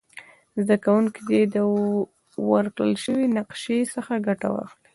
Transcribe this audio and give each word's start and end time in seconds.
زده 0.63 0.75
کوونکي 0.85 1.21
دې 1.29 1.41
د 1.55 1.57
ورکړ 2.51 2.89
شوې 3.03 3.25
نقشي 3.37 3.79
څخه 3.95 4.13
ګټه 4.27 4.47
واخلي. 4.53 4.87